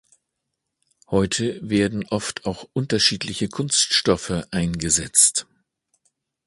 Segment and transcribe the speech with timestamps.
[1.11, 5.45] Heute werden oft auch unterschiedliche Kunststoffe eingesetzt.